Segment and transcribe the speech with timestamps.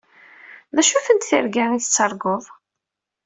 [0.75, 2.43] D acu-tent tirga i tettarguḍ?